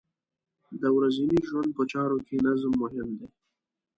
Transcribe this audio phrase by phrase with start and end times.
[0.81, 3.27] د ورځنۍ ژوند په چارو کې نظم مهم دی.